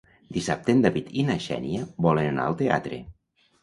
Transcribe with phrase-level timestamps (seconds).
[0.37, 3.05] Dissabte en David i na Xènia volen anar al teatre.